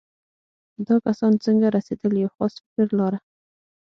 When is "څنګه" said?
1.45-1.67